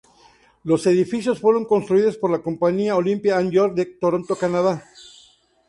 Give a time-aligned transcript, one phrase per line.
[0.63, 4.83] Los edificios fueron construidos por la compañía Olympia and York de Toronto, Canadá.